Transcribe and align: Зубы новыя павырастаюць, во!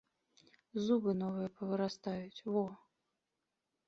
Зубы 0.85 1.11
новыя 1.19 1.49
павырастаюць, 1.59 2.43
во! 2.55 2.65